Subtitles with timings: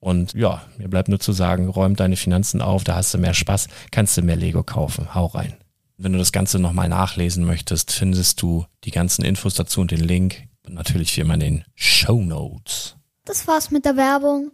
[0.00, 3.34] Und ja, mir bleibt nur zu sagen, räum deine Finanzen auf, da hast du mehr
[3.34, 5.14] Spaß, kannst du mehr Lego kaufen.
[5.14, 5.56] Hau rein.
[5.96, 10.00] Wenn du das Ganze nochmal nachlesen möchtest, findest du die ganzen Infos dazu und den
[10.04, 10.44] Link.
[10.64, 12.96] Und natürlich wie immer in den Show Notes.
[13.24, 14.52] Das war's mit der Werbung.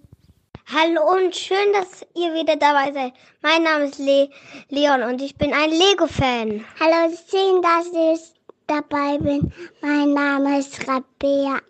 [0.67, 3.13] Hallo und schön, dass ihr wieder dabei seid.
[3.43, 4.31] Mein Name ist Le
[4.71, 6.65] Leon und ich bin ein Lego-Fan.
[6.81, 8.33] Hallo, schön, dass ich
[8.67, 9.53] dabei bin.
[9.83, 11.61] Mein Name ist Rabea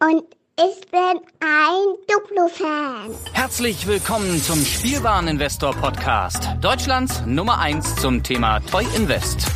[0.00, 0.24] und
[0.58, 1.96] ich bin ein
[2.32, 3.14] Duplo-Fan.
[3.32, 6.48] Herzlich willkommen zum Spielwareninvestor Podcast.
[6.60, 9.46] Deutschlands Nummer 1 zum Thema Toy Invest.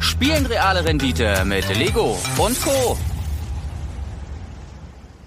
[0.00, 2.96] Spielen reale Rendite mit Lego und Co.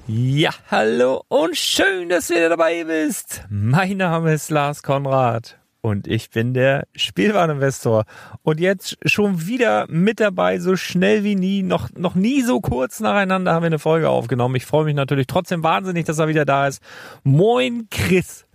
[0.07, 3.43] Ja, hallo und schön, dass du wieder dabei bist.
[3.49, 8.05] Mein Name ist Lars Konrad und ich bin der Spielwareninvestor.
[8.41, 13.01] Und jetzt schon wieder mit dabei, so schnell wie nie, noch, noch nie so kurz
[13.01, 14.55] nacheinander haben wir eine Folge aufgenommen.
[14.55, 16.81] Ich freue mich natürlich trotzdem wahnsinnig, dass er wieder da ist.
[17.23, 18.47] Moin Chris.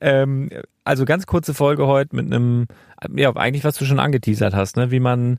[0.00, 0.50] Ähm,
[0.84, 2.66] also ganz kurze Folge heute mit einem,
[3.14, 4.90] ja, eigentlich was du schon angeteasert hast, ne?
[4.90, 5.38] wie man,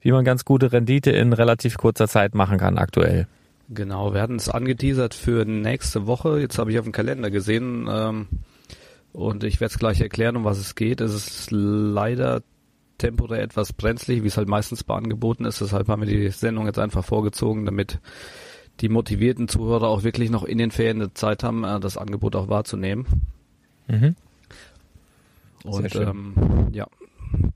[0.00, 3.26] wie man ganz gute Rendite in relativ kurzer Zeit machen kann aktuell.
[3.68, 6.40] Genau, wir hatten es angeteasert für nächste Woche.
[6.40, 8.26] Jetzt habe ich auf dem Kalender gesehen ähm,
[9.12, 11.00] und ich werde es gleich erklären, um was es geht.
[11.00, 12.42] Es ist leider
[12.98, 15.60] temporär etwas brenzlig, wie es halt meistens bei Angeboten ist.
[15.60, 17.98] Deshalb haben wir die Sendung jetzt einfach vorgezogen, damit
[18.82, 22.36] die motivierten Zuhörer auch wirklich noch in den Ferien eine Zeit haben, äh, das Angebot
[22.36, 23.06] auch wahrzunehmen.
[23.86, 24.16] Mhm.
[25.64, 26.34] Und ähm,
[26.72, 26.88] ja,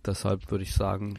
[0.06, 1.18] deshalb würde ich sagen,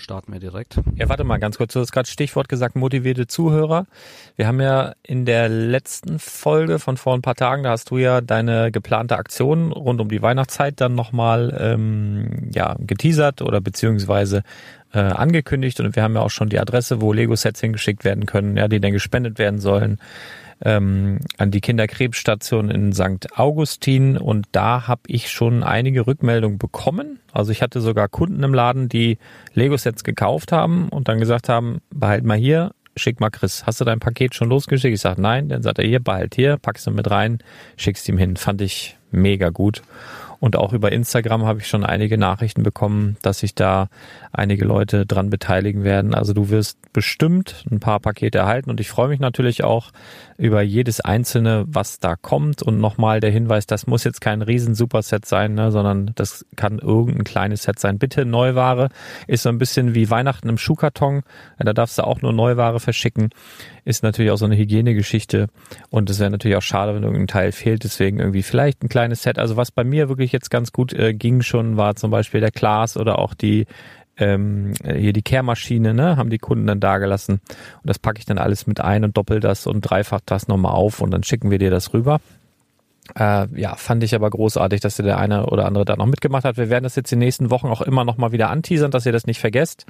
[0.00, 0.80] starten wir direkt.
[0.96, 1.72] Ja, warte mal ganz kurz.
[1.72, 3.86] Du hast gerade Stichwort gesagt, motivierte Zuhörer.
[4.36, 7.98] Wir haben ja in der letzten Folge von vor ein paar Tagen, da hast du
[7.98, 14.42] ja deine geplante Aktion rund um die Weihnachtszeit dann nochmal ähm, ja, geteasert oder beziehungsweise
[14.92, 15.80] äh, angekündigt.
[15.80, 18.80] Und wir haben ja auch schon die Adresse, wo Lego-Sets hingeschickt werden können, ja, die
[18.80, 19.98] dann gespendet werden sollen
[20.64, 23.28] ähm, an die Kinderkrebsstation in St.
[23.36, 27.20] Augustin und da habe ich schon einige Rückmeldungen bekommen.
[27.32, 29.18] Also ich hatte sogar Kunden im Laden, die
[29.54, 33.66] Lego-Sets gekauft haben und dann gesagt haben, behalt mal hier, schick mal Chris.
[33.66, 34.94] Hast du dein Paket schon losgeschickt?
[34.94, 35.48] Ich sage nein.
[35.48, 37.38] Dann sagt er hier, behalt hier, packst du mit rein,
[37.76, 38.36] schickst ihm hin.
[38.36, 39.82] Fand ich mega gut.
[40.40, 43.88] Und auch über Instagram habe ich schon einige Nachrichten bekommen, dass sich da
[44.32, 46.14] einige Leute dran beteiligen werden.
[46.14, 49.90] Also du wirst bestimmt ein paar Pakete erhalten und ich freue mich natürlich auch
[50.38, 52.62] über jedes einzelne, was da kommt.
[52.62, 56.78] Und nochmal der Hinweis, das muss jetzt kein riesen Superset sein, ne, sondern das kann
[56.78, 57.98] irgendein kleines Set sein.
[57.98, 58.88] Bitte Neuware
[59.26, 61.22] ist so ein bisschen wie Weihnachten im Schuhkarton.
[61.58, 63.28] Da darfst du auch nur Neuware verschicken.
[63.90, 65.48] Ist natürlich auch so eine Hygienegeschichte
[65.90, 67.82] und es wäre natürlich auch schade, wenn irgendein Teil fehlt.
[67.82, 69.36] Deswegen irgendwie vielleicht ein kleines Set.
[69.36, 72.52] Also was bei mir wirklich jetzt ganz gut äh, ging schon, war zum Beispiel der
[72.52, 73.66] Glas oder auch die
[74.16, 77.40] ähm, hier die Kehrmaschine, ne, haben die Kunden dann da gelassen.
[77.82, 80.74] Und das packe ich dann alles mit ein und doppel das und dreifach das nochmal
[80.74, 82.20] auf und dann schicken wir dir das rüber.
[83.18, 86.58] Äh, ja, fand ich aber großartig, dass der eine oder andere da noch mitgemacht hat.
[86.58, 89.12] Wir werden das jetzt in den nächsten Wochen auch immer nochmal wieder anteasern, dass ihr
[89.12, 89.84] das nicht vergesst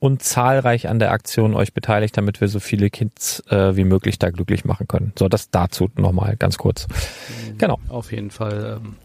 [0.00, 4.18] und zahlreich an der Aktion euch beteiligt, damit wir so viele Kids äh, wie möglich
[4.18, 5.12] da glücklich machen können.
[5.16, 6.88] So, das dazu nochmal ganz kurz.
[7.58, 7.78] Genau.
[7.88, 8.80] Auf jeden Fall.
[8.82, 8.96] Ähm,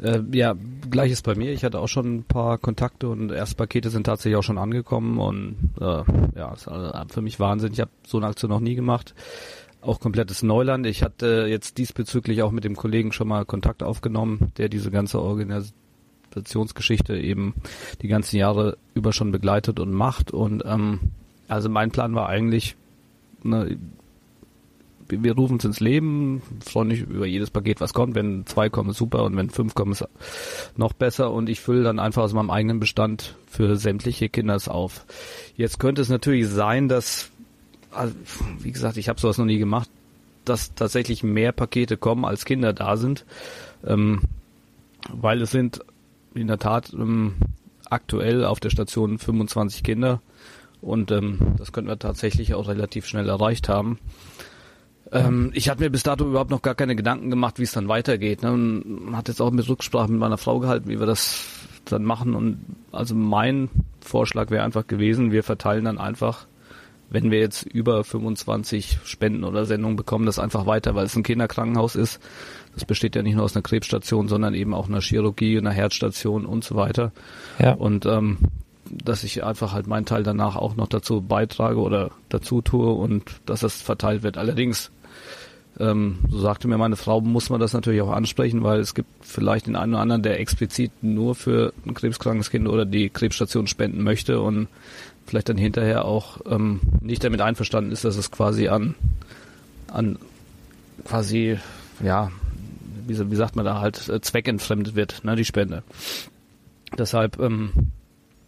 [0.00, 0.54] äh, ja,
[0.88, 1.50] gleiches bei mir.
[1.50, 5.56] Ich hatte auch schon ein paar Kontakte und Erstpakete sind tatsächlich auch schon angekommen und
[5.80, 7.72] äh, ja, ist also für mich Wahnsinn.
[7.72, 9.16] Ich habe so eine Aktion noch nie gemacht.
[9.80, 10.86] Auch komplettes Neuland.
[10.86, 15.18] Ich hatte jetzt diesbezüglich auch mit dem Kollegen schon mal Kontakt aufgenommen, der diese ganze
[16.38, 17.54] Organisationsgeschichte eben
[18.02, 20.30] die ganzen Jahre über schon begleitet und macht.
[20.30, 21.00] Und ähm,
[21.48, 22.76] also mein Plan war eigentlich,
[23.42, 23.76] ne,
[25.08, 28.14] wir rufen es ins Leben, freuen mich über jedes Paket, was kommt.
[28.14, 30.04] Wenn zwei kommen, super und wenn fünf kommen, ist
[30.76, 31.32] noch besser.
[31.32, 35.06] Und ich fülle dann einfach aus meinem eigenen Bestand für sämtliche Kinders auf.
[35.56, 37.30] Jetzt könnte es natürlich sein, dass,
[37.90, 38.14] also,
[38.60, 39.88] wie gesagt, ich habe sowas noch nie gemacht,
[40.44, 43.24] dass tatsächlich mehr Pakete kommen, als Kinder da sind.
[43.86, 44.20] Ähm,
[45.10, 45.80] weil es sind
[46.34, 47.34] in der Tat ähm,
[47.90, 50.20] aktuell auf der Station 25 Kinder
[50.80, 53.98] und ähm, das könnten wir tatsächlich auch relativ schnell erreicht haben.
[55.10, 57.88] Ähm, ich hatte mir bis dato überhaupt noch gar keine Gedanken gemacht, wie es dann
[57.88, 58.42] weitergeht.
[58.42, 58.52] Ne?
[58.52, 61.44] Und man hat jetzt auch mit Rücksprache mit meiner Frau gehalten, wie wir das
[61.86, 62.34] dann machen.
[62.34, 62.60] Und
[62.92, 63.70] also mein
[64.00, 66.46] Vorschlag wäre einfach gewesen, wir verteilen dann einfach,
[67.10, 71.22] wenn wir jetzt über 25 Spenden oder Sendungen bekommen, das einfach weiter, weil es ein
[71.22, 72.20] Kinderkrankenhaus ist.
[72.74, 76.44] Das besteht ja nicht nur aus einer Krebsstation, sondern eben auch einer Chirurgie, einer Herzstation
[76.46, 77.12] und so weiter.
[77.58, 77.72] Ja.
[77.72, 78.38] Und ähm,
[78.90, 83.40] dass ich einfach halt meinen Teil danach auch noch dazu beitrage oder dazu tue und
[83.46, 84.38] dass das verteilt wird.
[84.38, 84.90] Allerdings
[85.80, 89.08] ähm, so sagte mir meine Frau, muss man das natürlich auch ansprechen, weil es gibt
[89.20, 93.66] vielleicht den einen oder anderen, der explizit nur für ein krebskrankes Kind oder die Krebsstation
[93.66, 94.68] spenden möchte und
[95.28, 98.94] vielleicht dann hinterher auch ähm, nicht damit einverstanden ist, dass es quasi an,
[99.92, 100.18] an
[101.04, 101.58] quasi,
[102.02, 102.30] ja,
[103.06, 105.82] wie, wie sagt man da halt, äh, zweckentfremdet wird, ne, die Spende.
[106.96, 107.72] Deshalb, ähm,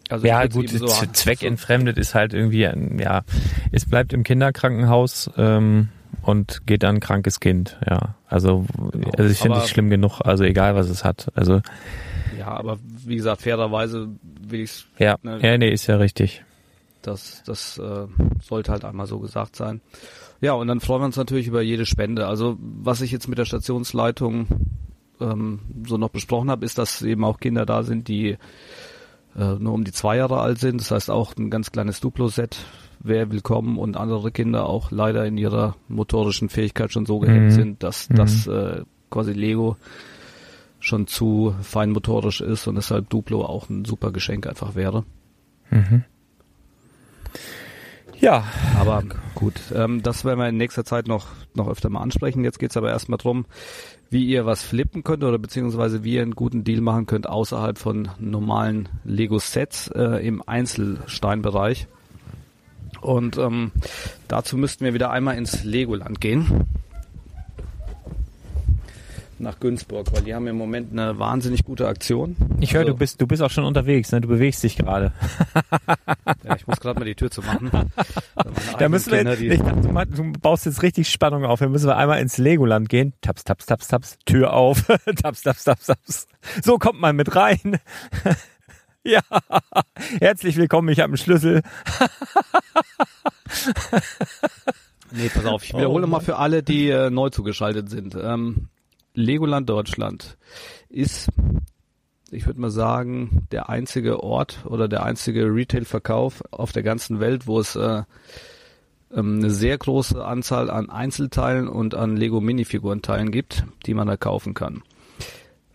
[0.08, 2.00] also ja, gut, so zweckentfremdet so.
[2.00, 2.68] ist halt irgendwie,
[2.98, 3.22] ja,
[3.70, 5.88] es bleibt im Kinderkrankenhaus, ähm,
[6.22, 8.14] und geht dann ein krankes Kind, ja.
[8.28, 9.10] Also, genau.
[9.16, 11.28] also ich finde es schlimm genug, also egal was es hat.
[11.34, 11.62] Also
[12.38, 16.44] Ja, aber wie gesagt, fairerweise will ich Ja, ne, ja, nee, ist ja richtig.
[17.02, 18.06] Das, das äh,
[18.42, 19.80] sollte halt einmal so gesagt sein.
[20.40, 22.26] Ja, und dann freuen wir uns natürlich über jede Spende.
[22.26, 24.46] Also was ich jetzt mit der Stationsleitung
[25.20, 28.36] ähm, so noch besprochen habe, ist, dass eben auch Kinder da sind, die
[29.36, 30.80] äh, nur um die zwei Jahre alt sind.
[30.80, 32.58] Das heißt auch ein ganz kleines Duplo-Set
[33.02, 37.50] wäre willkommen und andere Kinder auch leider in ihrer motorischen Fähigkeit schon so gehemmt mhm.
[37.50, 38.14] sind, dass mhm.
[38.14, 39.76] das äh, quasi Lego
[40.80, 45.04] schon zu feinmotorisch ist und deshalb Duplo auch ein super Geschenk einfach wäre.
[45.70, 46.04] Mhm.
[48.20, 48.44] Ja.
[48.78, 49.02] Aber
[49.34, 52.44] gut, ähm, das werden wir in nächster Zeit noch, noch öfter mal ansprechen.
[52.44, 53.46] Jetzt geht's aber erstmal drum,
[54.10, 57.78] wie ihr was flippen könnt oder beziehungsweise wie ihr einen guten Deal machen könnt außerhalb
[57.78, 61.86] von normalen Lego-Sets äh, im Einzelsteinbereich.
[63.00, 63.72] Und ähm,
[64.28, 66.66] dazu müssten wir wieder einmal ins Legoland gehen.
[69.40, 72.36] Nach Günzburg, weil die haben im Moment eine wahnsinnig gute Aktion.
[72.60, 74.20] Ich höre, also, du bist du bist auch schon unterwegs, ne?
[74.20, 75.14] Du bewegst dich gerade.
[76.44, 77.70] ja, ich muss gerade mal die Tür zu machen.
[78.78, 81.60] da müssen wir, Kinder, ich dachte, du, baust jetzt richtig Spannung auf.
[81.60, 83.14] Wir müssen wir einmal ins Legoland gehen.
[83.22, 84.18] Taps, taps, taps, taps.
[84.26, 84.84] Tür auf.
[85.22, 86.28] taps, taps, taps, taps.
[86.62, 87.78] So kommt man mit rein.
[89.02, 89.22] Ja,
[90.20, 91.62] herzlich willkommen, ich habe einen Schlüssel.
[95.12, 98.14] Nee, pass auf, ich wiederhole mal für alle, die äh, neu zugeschaltet sind.
[98.14, 98.68] Ähm,
[99.20, 100.36] Legoland Deutschland
[100.88, 101.28] ist,
[102.30, 107.46] ich würde mal sagen, der einzige Ort oder der einzige Retail-Verkauf auf der ganzen Welt,
[107.46, 108.02] wo es äh,
[109.12, 114.54] ähm, eine sehr große Anzahl an Einzelteilen und an Lego-Minifigurenteilen gibt, die man da kaufen
[114.54, 114.82] kann.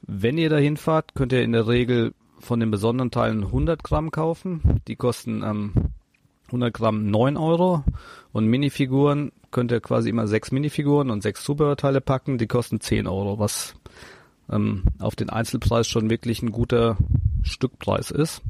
[0.01, 4.11] Wenn ihr dahin fahrt, könnt ihr in der Regel von den besonderen Teilen 100 Gramm
[4.11, 4.81] kaufen.
[4.87, 5.73] Die kosten ähm,
[6.47, 7.83] 100 Gramm 9 Euro
[8.31, 13.07] und Minifiguren könnt ihr quasi immer sechs Minifiguren und sechs Zubehörteile packen, die kosten 10
[13.07, 13.75] Euro, was
[14.51, 16.97] ähm, auf den Einzelpreis schon wirklich ein guter
[17.43, 18.41] Stückpreis ist.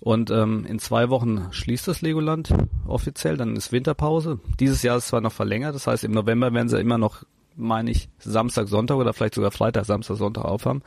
[0.00, 2.54] Und ähm, in zwei Wochen schließt das Legoland
[2.86, 4.40] offiziell, dann ist Winterpause.
[4.58, 7.22] Dieses Jahr ist zwar noch verlängert, das heißt im November werden sie immer noch,
[7.54, 10.82] meine ich, Samstag, Sonntag oder vielleicht sogar Freitag, Samstag, Sonntag aufhaben.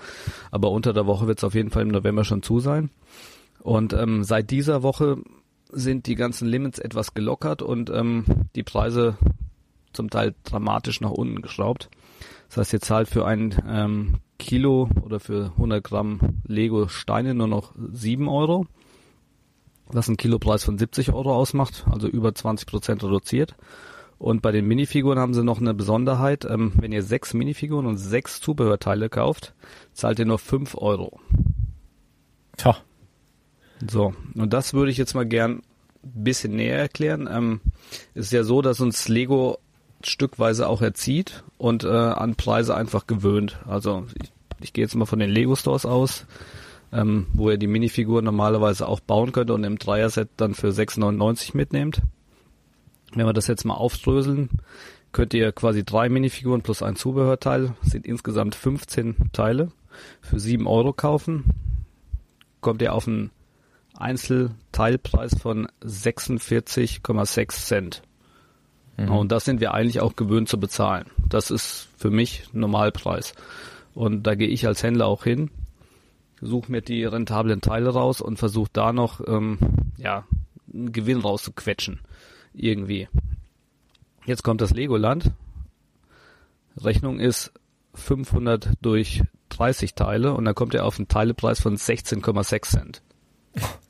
[0.49, 2.89] Aber unter der Woche wird es auf jeden Fall im November schon zu sein.
[3.61, 5.19] Und ähm, seit dieser Woche
[5.73, 8.25] sind die ganzen Limits etwas gelockert und ähm,
[8.55, 9.17] die Preise
[9.91, 11.89] zum Teil dramatisch nach unten geschraubt.
[12.49, 17.47] Das heißt, ihr zahlt für ein ähm, Kilo oder für 100 Gramm Lego Steine nur
[17.47, 18.65] noch 7 Euro,
[19.87, 23.55] was einen Kilopreis von 70 Euro ausmacht, also über 20 Prozent reduziert.
[24.17, 26.45] Und bei den Minifiguren haben sie noch eine Besonderheit.
[26.45, 29.53] Ähm, wenn ihr sechs Minifiguren und sechs Zubehörteile kauft,
[29.91, 31.19] zahlt ihr nur 5 Euro.
[32.55, 32.77] Tja.
[33.89, 35.61] So, und das würde ich jetzt mal gern
[36.03, 37.29] ein bisschen näher erklären.
[37.31, 37.61] Ähm,
[38.13, 39.59] ist ja so, dass uns Lego
[40.03, 43.59] stückweise auch erzieht und äh, an Preise einfach gewöhnt.
[43.67, 46.25] Also ich, ich gehe jetzt mal von den Lego Stores aus,
[46.91, 51.55] ähm, wo ihr die Minifiguren normalerweise auch bauen könnt und im Dreier-Set dann für 6,99
[51.55, 52.01] mitnehmt.
[53.13, 54.49] Wenn wir das jetzt mal aufdröseln,
[55.11, 59.71] könnt ihr quasi drei Minifiguren plus ein Zubehörteil, sind insgesamt 15 Teile,
[60.21, 61.45] für 7 Euro kaufen.
[62.61, 63.29] Kommt ihr auf einen
[64.03, 68.01] Einzelteilpreis von 46,6 Cent.
[68.97, 69.09] Mhm.
[69.09, 71.05] Und das sind wir eigentlich auch gewöhnt zu bezahlen.
[71.27, 73.33] Das ist für mich Normalpreis.
[73.95, 75.49] Und da gehe ich als Händler auch hin,
[76.41, 79.57] suche mir die rentablen Teile raus und versuche da noch ähm,
[79.97, 80.25] ja,
[80.71, 82.01] einen Gewinn rauszuquetschen.
[82.53, 83.07] Irgendwie.
[84.25, 85.31] Jetzt kommt das Legoland.
[86.77, 87.51] Rechnung ist
[87.95, 93.01] 500 durch 30 Teile und dann kommt er auf einen Teilepreis von 16,6 Cent.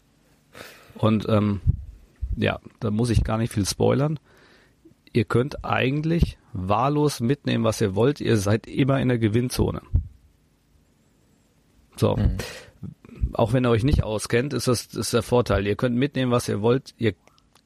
[1.04, 1.60] Und ähm,
[2.38, 4.22] ja, da muss ich gar nicht viel spoilern.
[5.12, 8.22] Ihr könnt eigentlich wahllos mitnehmen, was ihr wollt.
[8.22, 9.82] Ihr seid immer in der Gewinnzone.
[11.98, 12.16] So.
[12.16, 12.38] Mhm.
[13.34, 15.68] Auch wenn ihr euch nicht auskennt, ist das, das ist der Vorteil.
[15.68, 16.94] Ihr könnt mitnehmen, was ihr wollt.
[16.98, 17.16] Ihr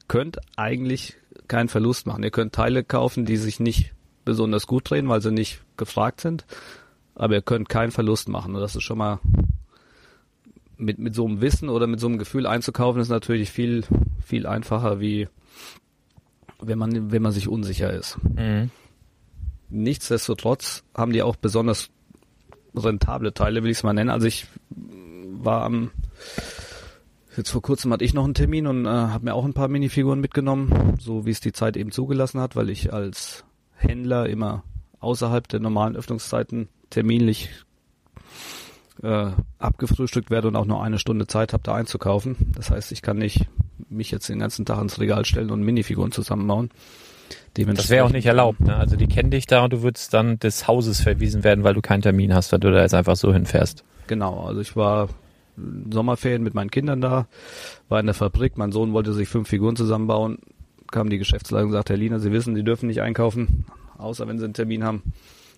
[0.08, 1.14] könnt eigentlich
[1.46, 2.24] keinen Verlust machen.
[2.24, 3.92] Ihr könnt Teile kaufen, die sich nicht
[4.24, 6.44] besonders gut drehen, weil sie nicht gefragt sind.
[7.14, 8.56] Aber ihr könnt keinen Verlust machen.
[8.56, 9.20] Und das ist schon mal
[10.78, 13.84] mit, mit so einem Wissen oder mit so einem Gefühl einzukaufen, ist natürlich viel,
[14.24, 15.28] viel einfacher, wie
[16.60, 18.18] wenn man, wenn man sich unsicher ist.
[18.22, 18.70] Mhm.
[19.68, 21.90] Nichtsdestotrotz haben die auch besonders
[22.74, 24.10] rentable Teile, will ich es mal nennen.
[24.10, 25.90] Also ich war am,
[27.36, 29.68] jetzt vor kurzem hatte ich noch einen Termin und äh, habe mir auch ein paar
[29.68, 33.44] Minifiguren mitgenommen, so wie es die Zeit eben zugelassen hat, weil ich als
[33.74, 34.64] Händler immer
[35.00, 37.50] außerhalb der normalen Öffnungszeiten terminlich
[39.02, 42.52] äh, abgefrühstückt werde und auch nur eine Stunde Zeit habe, da einzukaufen.
[42.54, 43.46] Das heißt, ich kann nicht
[43.88, 46.70] mich jetzt den ganzen Tag ins Regal stellen und Minifiguren zusammenbauen.
[47.54, 48.60] Das wäre auch nicht erlaubt.
[48.60, 48.76] Ne?
[48.76, 51.80] Also die kennen dich da und du würdest dann des Hauses verwiesen werden, weil du
[51.80, 53.84] keinen Termin hast, weil du da jetzt einfach so hinfährst.
[54.06, 55.08] Genau, also ich war
[55.90, 57.26] Sommerferien mit meinen Kindern da,
[57.88, 60.38] war in der Fabrik, mein Sohn wollte sich fünf Figuren zusammenbauen,
[60.90, 63.66] kam die Geschäftsleitung und sagte, Herr Lina, Sie wissen, Sie dürfen nicht einkaufen,
[63.98, 65.02] außer wenn Sie einen Termin haben.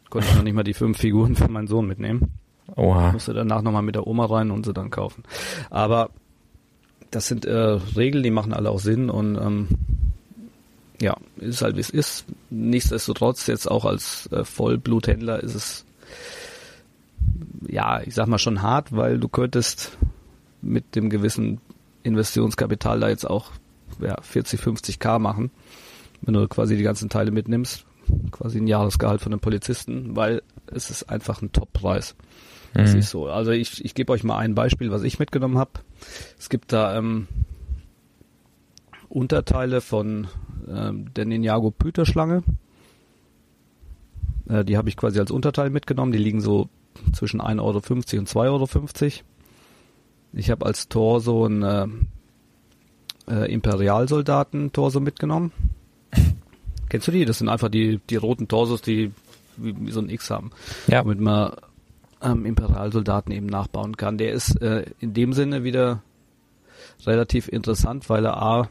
[0.08, 2.32] Konnte ich noch nicht mal die fünf Figuren für meinen Sohn mitnehmen.
[2.76, 3.12] Oha.
[3.12, 5.24] Musste danach nochmal mit der Oma rein und sie dann kaufen.
[5.70, 6.10] Aber
[7.10, 7.54] das sind äh,
[7.96, 9.68] Regeln, die machen alle auch Sinn und ähm,
[11.00, 12.26] ja, ist halt wie es ist.
[12.50, 15.84] Nichtsdestotrotz, jetzt auch als äh, Vollbluthändler ist es
[17.68, 19.96] ja, ich sag mal schon hart, weil du könntest
[20.62, 21.60] mit dem gewissen
[22.02, 23.52] Investitionskapital da jetzt auch
[24.00, 25.50] ja, 40, 50 K machen,
[26.22, 27.84] wenn du quasi die ganzen Teile mitnimmst,
[28.30, 32.14] quasi ein Jahresgehalt von einem Polizisten, weil es ist einfach ein Top-Preis.
[32.74, 33.00] Das mhm.
[33.00, 33.26] ist so.
[33.28, 35.72] Also ich, ich gebe euch mal ein Beispiel, was ich mitgenommen habe.
[36.38, 37.26] Es gibt da ähm,
[39.08, 40.28] Unterteile von
[40.68, 42.42] ähm, der Ninjago Püterschlange.
[44.48, 46.12] Äh, die habe ich quasi als Unterteil mitgenommen.
[46.12, 46.68] Die liegen so
[47.12, 49.12] zwischen 1,50 Euro und 2,50 Euro.
[50.32, 51.86] Ich habe als Torso ein äh,
[53.28, 55.52] äh, Imperialsoldaten-Torso mitgenommen.
[56.88, 57.24] Kennst du die?
[57.24, 59.12] Das sind einfach die, die roten Torsos, die
[59.56, 60.50] wie, wie so ein X haben.
[60.86, 61.02] Ja.
[61.02, 61.52] Damit man
[62.22, 64.18] ähm, Imperialsoldaten eben nachbauen kann.
[64.18, 66.02] Der ist äh, in dem Sinne wieder
[67.06, 68.68] relativ interessant, weil er A,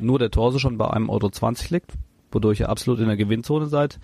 [0.00, 1.92] nur der Torso schon bei einem Euro 20 liegt,
[2.30, 3.98] wodurch ihr absolut in der Gewinnzone seid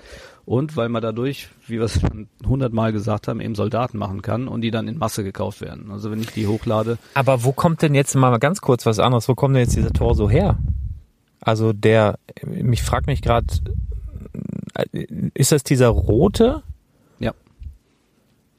[0.44, 4.48] und weil man dadurch, wie wir es schon hundertmal gesagt haben, eben Soldaten machen kann
[4.48, 5.90] und die dann in Masse gekauft werden.
[5.90, 6.98] Also wenn ich die hochlade.
[7.14, 9.28] Aber wo kommt denn jetzt mal ganz kurz was anderes?
[9.28, 10.58] Wo kommt denn jetzt dieser Torso her?
[11.40, 13.46] Also der, mich fragt mich gerade,
[15.34, 16.62] ist das dieser rote?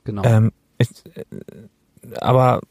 [0.03, 0.23] Genau.
[0.23, 1.23] Ähm, ist, äh,
[2.19, 2.61] aber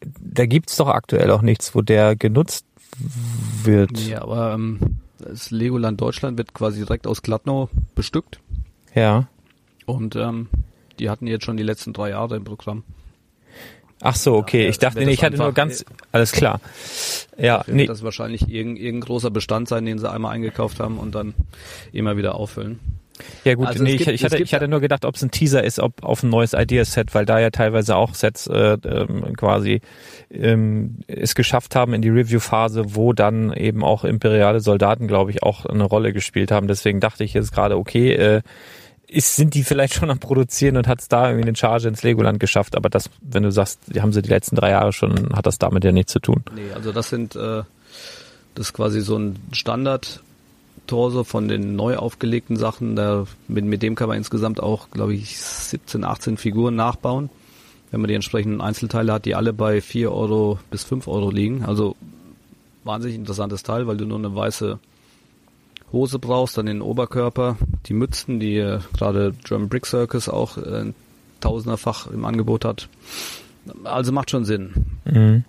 [0.00, 2.64] da gibt's doch aktuell auch nichts, wo der genutzt
[3.64, 3.98] wird.
[4.00, 8.40] Ja, aber ähm, das Legoland Deutschland wird quasi direkt aus Gladnow bestückt.
[8.94, 9.28] Ja.
[9.86, 10.48] Und ähm,
[10.98, 12.84] die hatten jetzt schon die letzten drei Jahre im Programm.
[14.02, 14.64] Ach so, okay.
[14.64, 16.60] Ja, ich dachte, nee, ich hatte nur ganz, alles klar.
[17.36, 20.98] Ja, nee, wird das wahrscheinlich irgendein, irgendein großer Bestand sein, den sie einmal eingekauft haben
[20.98, 21.34] und dann
[21.92, 22.80] immer wieder auffüllen.
[23.44, 25.30] Ja gut, Also nee, ich, gibt- ich hatte, ich hatte nur gedacht, ob es ein
[25.30, 29.34] Teaser ist, ob auf ein neues Ideaset, weil da ja teilweise auch Sets äh, ähm,
[29.36, 29.80] quasi
[30.30, 35.42] ähm, es geschafft haben in die Review-Phase, wo dann eben auch imperiale Soldaten, glaube ich,
[35.42, 36.68] auch eine Rolle gespielt haben.
[36.68, 38.42] Deswegen dachte ich jetzt gerade, okay, äh,
[39.06, 42.02] ist, sind die vielleicht schon am Produzieren und hat es da irgendwie eine Charge ins
[42.02, 45.30] Legoland geschafft, aber das, wenn du sagst, die haben sie die letzten drei Jahre schon,
[45.34, 46.44] hat das damit ja nichts zu tun.
[46.54, 47.62] Nee, also das sind äh,
[48.54, 50.22] das ist quasi so ein Standard
[50.86, 52.96] Torso von den neu aufgelegten Sachen.
[52.96, 57.30] Da, mit, mit dem kann man insgesamt auch, glaube ich, 17, 18 Figuren nachbauen.
[57.90, 61.64] Wenn man die entsprechenden Einzelteile hat, die alle bei 4 Euro bis 5 Euro liegen.
[61.64, 61.96] Also
[62.84, 64.78] wahnsinnig interessantes Teil, weil du nur eine weiße
[65.92, 67.56] Hose brauchst, dann den Oberkörper,
[67.86, 70.92] die Mützen, die äh, gerade German Brick Circus auch äh,
[71.40, 72.88] tausenderfach im Angebot hat.
[73.84, 74.86] Also macht schon Sinn.
[75.04, 75.44] Mhm.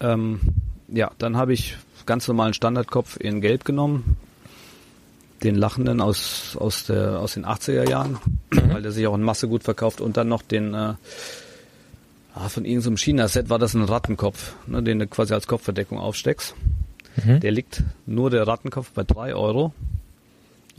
[0.00, 0.40] Ähm,
[0.88, 1.76] ja, dann habe ich
[2.06, 4.16] ganz normalen Standardkopf in Gelb genommen.
[5.42, 8.18] Den Lachenden aus, aus, der, aus den 80er Jahren,
[8.50, 10.00] weil der sich auch in Masse gut verkauft.
[10.00, 10.94] Und dann noch den, äh,
[12.34, 16.54] ah, von irgendeinem China-Set war das ein Rattenkopf, ne, den du quasi als Kopfverdeckung aufsteckst.
[17.16, 19.72] Der liegt nur der Rattenkopf bei drei Euro.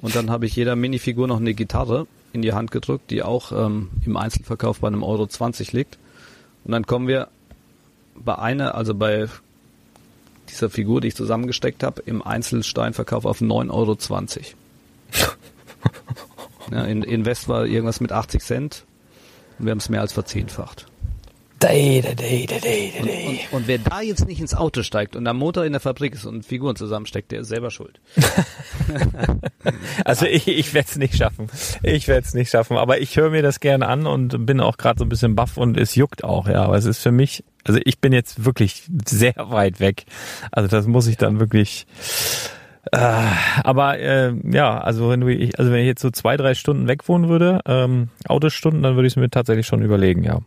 [0.02, 3.52] Und dann habe ich jeder Minifigur noch eine Gitarre in die Hand gedrückt, die auch
[3.54, 5.98] ähm, im Einzelverkauf bei einem Euro 20 liegt.
[6.66, 7.30] Und dann kommen wir
[8.16, 9.28] bei einer, also bei
[10.50, 13.98] dieser Figur, die ich zusammengesteckt habe, im Einzelsteinverkauf auf 9,20 Euro.
[16.72, 18.86] ja, in, in West war irgendwas mit 80 Cent
[19.60, 20.88] und wir haben es mehr als verzehnfacht.
[23.02, 26.14] Und, und wer da jetzt nicht ins Auto steigt und am Motor in der Fabrik
[26.14, 28.00] ist und Figuren zusammensteckt, der ist selber schuld.
[30.04, 31.48] Also ich, ich werde es nicht schaffen.
[31.82, 32.78] Ich werde es nicht schaffen.
[32.78, 35.58] Aber ich höre mir das gerne an und bin auch gerade so ein bisschen baff
[35.58, 36.64] und es juckt auch, ja.
[36.64, 40.06] Aber es ist für mich, also ich bin jetzt wirklich sehr weit weg.
[40.52, 41.88] Also das muss ich dann wirklich.
[42.92, 43.26] Äh,
[43.64, 46.88] aber äh, ja, also wenn du, ich, also wenn ich jetzt so zwei, drei Stunden
[46.88, 50.42] weg wohnen würde, ähm, Autostunden, dann würde ich es mir tatsächlich schon überlegen, ja.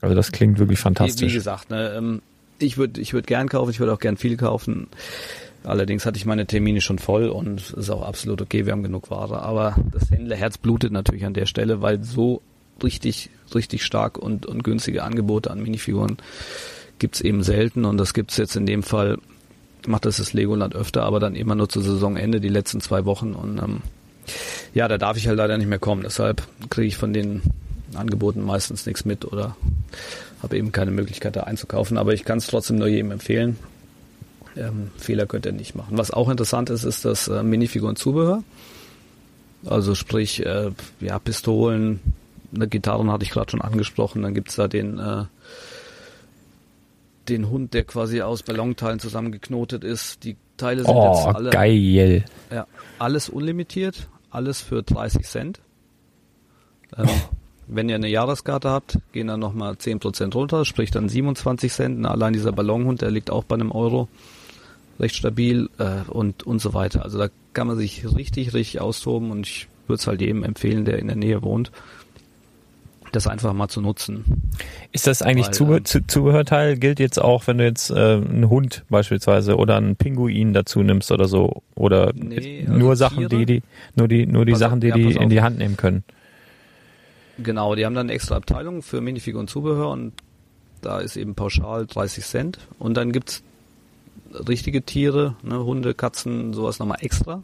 [0.00, 1.32] Also das klingt wirklich Wie, wie fantastisch.
[1.32, 2.22] gesagt, ne, ähm,
[2.58, 4.88] ich würde ich würd gern kaufen, ich würde auch gern viel kaufen.
[5.64, 8.82] Allerdings hatte ich meine Termine schon voll und es ist auch absolut okay, wir haben
[8.82, 9.42] genug Ware.
[9.42, 12.42] Aber das Händlerherz blutet natürlich an der Stelle, weil so
[12.82, 16.16] richtig, richtig stark und, und günstige Angebote an Minifiguren
[16.98, 19.18] gibt's eben selten und das gibt's jetzt in dem Fall,
[19.86, 23.32] macht das das Legoland öfter, aber dann immer nur zu Saisonende, die letzten zwei Wochen
[23.34, 23.82] und ähm,
[24.74, 26.02] ja, da darf ich halt leider nicht mehr kommen.
[26.02, 27.42] Deshalb kriege ich von den
[27.94, 29.56] Angeboten meistens nichts mit oder
[30.42, 31.98] habe eben keine Möglichkeit da einzukaufen.
[31.98, 33.58] Aber ich kann es trotzdem nur jedem empfehlen.
[34.56, 35.96] Ähm, Fehler könnt ihr nicht machen.
[35.96, 38.42] Was auch interessant ist, ist das äh, Minifiguren-Zubehör.
[39.66, 40.70] Also sprich, äh,
[41.00, 42.00] ja, Pistolen,
[42.54, 44.22] eine Gitarren hatte ich gerade schon angesprochen.
[44.22, 45.24] Dann gibt's da den äh,
[47.28, 50.24] den Hund, der quasi aus Ballonteilen zusammengeknotet ist.
[50.24, 52.24] Die Teile sind Oh, jetzt alle geil.
[52.50, 52.66] ja,
[52.98, 55.60] alles unlimitiert, alles für 30 Cent.
[56.96, 57.06] Ähm,
[57.68, 62.00] wenn ihr eine Jahreskarte habt, gehen dann nochmal 10% runter, sprich dann 27 Cent.
[62.00, 64.08] Na, allein dieser Ballonhund, der liegt auch bei einem Euro.
[65.00, 67.04] Recht stabil äh, und, und so weiter.
[67.04, 70.84] Also da kann man sich richtig, richtig austoben und ich würde es halt jedem empfehlen,
[70.84, 71.70] der in der Nähe wohnt,
[73.12, 74.24] das einfach mal zu nutzen.
[74.92, 77.94] Ist das eigentlich Weil, Zubehör, ähm, Zu- Zubehörteil gilt jetzt auch, wenn du jetzt äh,
[77.94, 83.28] einen Hund beispielsweise oder einen Pinguin dazu nimmst oder so oder Nee, nur also Sachen,
[83.28, 83.62] Tiere- die die
[83.96, 86.04] nur die nur die Sachen, die ja, die in die Hand nehmen können.
[87.42, 90.12] Genau, die haben dann eine extra Abteilung für Minifiguren und Zubehör und
[90.80, 92.58] da ist eben pauschal 30 Cent.
[92.78, 93.42] Und dann gibt's
[94.32, 97.42] richtige Tiere, ne, Hunde, Katzen, sowas nochmal extra.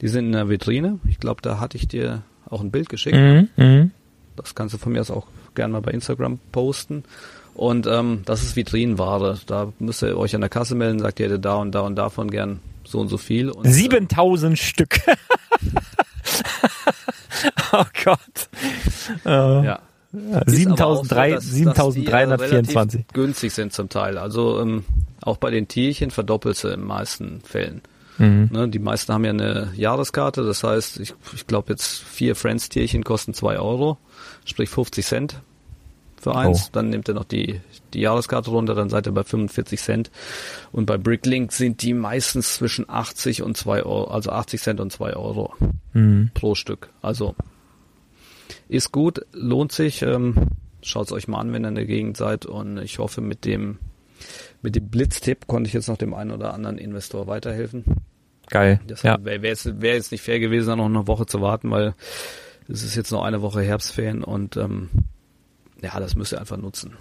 [0.00, 0.98] Die sind in der Vitrine.
[1.08, 3.16] Ich glaube, da hatte ich dir auch ein Bild geschickt.
[3.16, 3.90] Mhm, mhm.
[4.36, 7.04] Das kannst du von mir aus auch gerne mal bei Instagram posten.
[7.54, 9.38] Und ähm, das ist Vitrinenware.
[9.46, 11.96] Da müsst ihr euch an der Kasse melden, sagt ihr hättet da und da und
[11.96, 13.50] davon gern so und so viel.
[13.50, 15.00] Und, äh, 7000 Stück.
[17.78, 18.48] oh Gott.
[19.24, 19.62] Ja.
[19.64, 19.78] ja,
[20.46, 22.94] Ist aber auch so, 7300 dass- dass die, äh, 7324.
[23.00, 24.18] relativ günstig sind zum Teil.
[24.18, 24.84] Also ähm,
[25.22, 27.82] Auch bei den Tierchen verdoppelt sie in den meisten Fällen.
[28.18, 28.48] Mhm.
[28.52, 33.04] Ne, die meisten haben ja eine Jahreskarte, das heißt, ich, ich glaube jetzt vier Friends-Tierchen
[33.04, 33.98] kosten zwei Euro,
[34.46, 35.40] sprich 50 Cent
[36.18, 36.64] für eins.
[36.66, 36.68] Oh.
[36.72, 37.60] Dann nimmt er noch die,
[37.92, 40.10] die Jahreskarte runter, dann seid ihr bei 45 Cent.
[40.72, 44.92] Und bei Bricklink sind die meistens zwischen 80 und 2 Euro, also 80 Cent und
[44.92, 45.52] 2 Euro
[45.92, 46.30] Mhm.
[46.32, 46.88] pro Stück.
[47.02, 47.34] Also
[48.68, 50.02] ist gut, lohnt sich.
[50.02, 50.34] Ähm,
[50.82, 52.46] Schaut es euch mal an, wenn ihr in der Gegend seid.
[52.46, 53.78] Und ich hoffe, mit dem
[54.62, 57.84] mit dem Blitztipp konnte ich jetzt noch dem einen oder anderen Investor weiterhelfen.
[58.48, 58.80] Geil.
[58.86, 59.18] Das Ja.
[59.24, 61.94] wäre wär jetzt, wär jetzt nicht fair gewesen, da noch eine Woche zu warten, weil
[62.68, 64.88] es ist jetzt noch eine Woche Herbstferien und ähm,
[65.82, 66.92] ja, das müsst ihr einfach nutzen.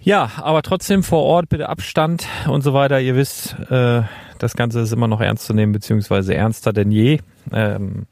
[0.00, 3.00] Ja, aber trotzdem vor Ort bitte Abstand und so weiter.
[3.00, 4.02] Ihr wisst, äh,
[4.38, 7.20] das Ganze ist immer noch ernst zu nehmen, beziehungsweise ernster denn je.
[7.52, 8.06] Ähm,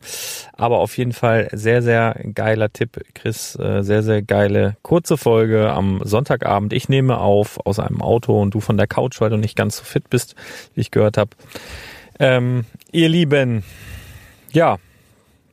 [0.54, 3.54] aber auf jeden Fall sehr, sehr geiler Tipp, Chris.
[3.56, 6.72] Äh, sehr, sehr geile kurze Folge am Sonntagabend.
[6.72, 9.76] Ich nehme auf aus einem Auto und du von der Couch, weil du nicht ganz
[9.76, 10.34] so fit bist,
[10.74, 11.30] wie ich gehört habe.
[12.18, 13.64] Ähm, ihr Lieben,
[14.52, 14.78] ja,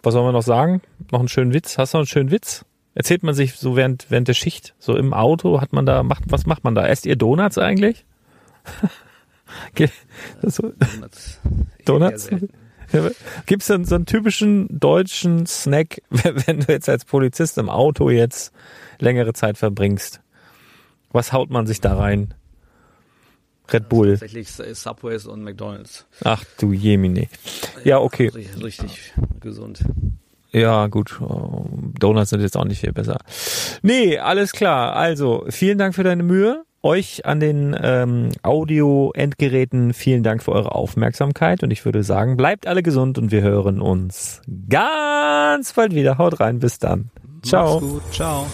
[0.04, 0.82] was soll man noch sagen?
[1.12, 1.78] Noch einen schönen Witz?
[1.78, 2.64] Hast du noch einen schönen Witz?
[3.00, 6.24] Erzählt man sich so während, während der Schicht, so im Auto, hat man da, macht,
[6.28, 6.86] was macht man da?
[6.86, 8.06] Esst ihr Donuts eigentlich?
[10.44, 11.40] So, Donuts.
[11.86, 12.30] Donuts?
[13.48, 17.68] Gibt es denn so einen typischen deutschen Snack, wenn wenn du jetzt als Polizist im
[17.68, 18.54] Auto jetzt
[19.00, 20.22] längere Zeit verbringst?
[21.12, 22.36] Was haut man sich da rein?
[23.74, 24.20] Red Bull.
[24.20, 26.06] Tatsächlich Subways und McDonalds.
[26.24, 27.28] Ach du Jemine.
[27.84, 28.28] Ja, okay.
[28.28, 29.84] Richtig, richtig gesund.
[30.52, 31.20] Ja, gut.
[31.22, 31.66] Oh,
[32.00, 33.18] Donuts sind jetzt auch nicht viel besser.
[33.82, 34.96] Nee, alles klar.
[34.96, 36.64] Also, vielen Dank für deine Mühe.
[36.82, 41.62] Euch an den ähm, Audio-Endgeräten vielen Dank für eure Aufmerksamkeit.
[41.62, 46.18] Und ich würde sagen, bleibt alle gesund und wir hören uns ganz bald wieder.
[46.18, 46.60] Haut rein.
[46.60, 47.12] Bis dann.
[47.44, 48.02] Ciao.
[48.12, 48.46] Ciao.